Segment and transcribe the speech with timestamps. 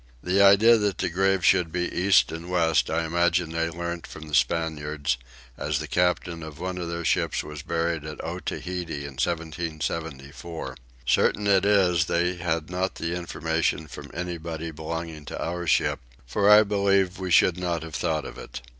[0.23, 4.23] The idea that the grave should be east and west I imagine they learnt from
[4.27, 5.19] the Spaniards,
[5.59, 10.75] as the captain of one of their ships was buried at Oeitepeha in 1774.
[11.05, 16.49] Certain it is they had not the information from anybody belonging to our ship; for
[16.49, 18.59] I believe we should not have thought of it.